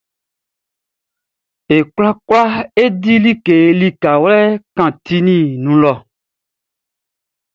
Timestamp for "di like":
3.01-3.57